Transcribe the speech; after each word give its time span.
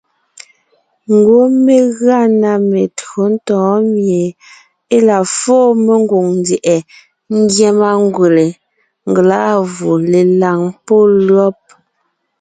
Ngwɔ́ 1.13 1.45
mé 1.63 1.75
gʉa 1.95 2.19
na 2.41 2.51
metÿǒ 2.69 3.19
ntɔ̌ɔn 3.33 3.81
mie 3.93 4.23
e 4.95 4.97
la 5.07 5.17
fóo 5.37 5.67
mengwòŋ 5.85 6.27
ndyɛ̀ʼɛ 6.39 6.75
ngyɛ́ 7.39 7.71
mangwèle, 7.79 8.47
ngelâvù, 9.09 9.89
lelàŋ 10.11 10.59
pɔ́ 10.85 11.01
lÿɔ́b. 11.25 11.55